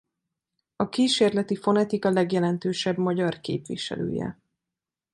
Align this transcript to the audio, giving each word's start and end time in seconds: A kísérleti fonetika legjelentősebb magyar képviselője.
A 0.75 0.89
kísérleti 0.89 1.55
fonetika 1.55 2.09
legjelentősebb 2.09 2.97
magyar 2.97 3.39
képviselője. 3.39 4.39